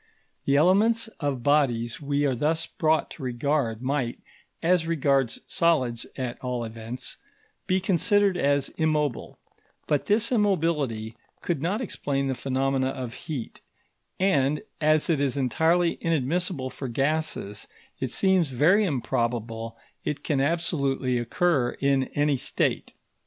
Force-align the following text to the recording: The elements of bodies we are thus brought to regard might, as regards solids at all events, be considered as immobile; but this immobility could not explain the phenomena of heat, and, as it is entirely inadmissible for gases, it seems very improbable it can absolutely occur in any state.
The 0.45 0.55
elements 0.55 1.09
of 1.19 1.43
bodies 1.43 2.01
we 2.01 2.25
are 2.25 2.33
thus 2.33 2.65
brought 2.65 3.11
to 3.11 3.21
regard 3.21 3.83
might, 3.83 4.17
as 4.63 4.87
regards 4.87 5.41
solids 5.45 6.07
at 6.15 6.41
all 6.43 6.63
events, 6.63 7.17
be 7.67 7.79
considered 7.79 8.35
as 8.35 8.69
immobile; 8.77 9.37
but 9.85 10.07
this 10.07 10.31
immobility 10.31 11.15
could 11.43 11.61
not 11.61 11.81
explain 11.81 12.25
the 12.27 12.33
phenomena 12.33 12.87
of 12.89 13.13
heat, 13.13 13.61
and, 14.19 14.63
as 14.81 15.07
it 15.07 15.21
is 15.21 15.37
entirely 15.37 15.99
inadmissible 16.01 16.71
for 16.71 16.87
gases, 16.87 17.67
it 17.99 18.11
seems 18.11 18.49
very 18.49 18.85
improbable 18.85 19.77
it 20.03 20.23
can 20.23 20.41
absolutely 20.41 21.19
occur 21.19 21.77
in 21.79 22.05
any 22.15 22.37
state. 22.37 22.95